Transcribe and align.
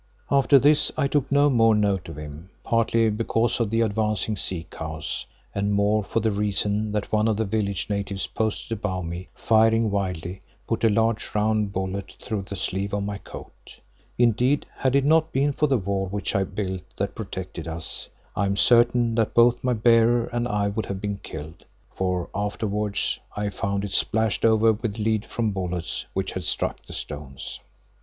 After 0.31 0.57
this 0.57 0.91
I 0.97 1.07
took 1.07 1.31
no 1.31 1.47
more 1.51 1.75
note 1.75 2.09
of 2.09 2.17
him, 2.17 2.49
partly 2.63 3.11
because 3.11 3.59
of 3.59 3.69
the 3.69 3.81
advancing 3.81 4.35
sea 4.35 4.65
cows, 4.71 5.27
and 5.53 5.75
more 5.75 6.03
for 6.03 6.21
the 6.21 6.31
reason 6.31 6.91
that 6.93 7.11
one 7.11 7.27
of 7.27 7.37
the 7.37 7.45
village 7.45 7.87
natives 7.87 8.25
posted 8.25 8.75
above 8.79 9.05
me, 9.05 9.27
firing 9.35 9.91
wildly, 9.91 10.41
put 10.65 10.83
a 10.83 10.89
large 10.89 11.29
round 11.35 11.71
bullet 11.71 12.15
through 12.19 12.45
the 12.49 12.55
sleeve 12.55 12.93
of 12.95 13.03
my 13.03 13.19
coat. 13.19 13.79
Indeed, 14.17 14.65
had 14.77 14.95
it 14.95 15.05
not 15.05 15.31
been 15.31 15.53
for 15.53 15.67
the 15.67 15.77
wall 15.77 16.07
which 16.07 16.35
I 16.35 16.45
built 16.45 16.81
that 16.97 17.13
protected 17.13 17.67
us, 17.67 18.09
I 18.35 18.47
am 18.47 18.57
certain 18.57 19.13
that 19.13 19.35
both 19.35 19.63
my 19.63 19.73
bearer 19.73 20.25
and 20.33 20.47
I 20.47 20.69
would 20.69 20.87
have 20.87 20.99
been 20.99 21.17
killed, 21.21 21.63
for 21.93 22.27
afterwards 22.33 23.19
I 23.37 23.51
found 23.51 23.83
it 23.83 23.91
splashed 23.93 24.45
over 24.45 24.73
with 24.73 24.97
lead 24.97 25.27
from 25.27 25.51
bullets 25.51 26.07
which 26.13 26.31
had 26.31 26.43
struck 26.43 26.83
the 26.83 26.93
stones. 26.93 27.59